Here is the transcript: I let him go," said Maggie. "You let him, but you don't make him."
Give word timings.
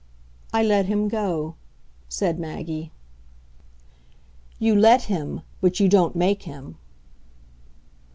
I 0.51 0.63
let 0.63 0.87
him 0.87 1.07
go," 1.09 1.53
said 2.09 2.39
Maggie. 2.39 2.91
"You 4.57 4.73
let 4.75 5.03
him, 5.03 5.41
but 5.61 5.79
you 5.79 5.87
don't 5.87 6.15
make 6.15 6.41
him." 6.41 6.77